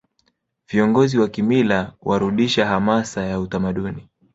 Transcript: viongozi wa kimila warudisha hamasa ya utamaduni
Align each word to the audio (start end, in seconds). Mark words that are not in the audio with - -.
viongozi 0.67 1.17
wa 1.19 1.27
kimila 1.27 1.93
warudisha 2.01 2.65
hamasa 2.65 3.23
ya 3.23 3.39
utamaduni 3.39 4.09